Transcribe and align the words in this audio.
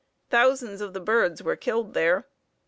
Thousands 0.31 0.81
of 0.81 0.93
the 0.93 0.99
birds 0.99 1.43
were 1.43 1.55
killed 1.55 1.93
there. 1.93 2.25